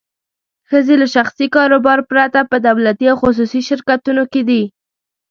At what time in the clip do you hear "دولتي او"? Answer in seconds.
2.67-3.15